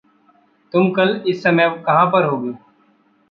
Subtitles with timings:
[0.73, 2.53] तुम कल इस समय कहाँ पर होगे?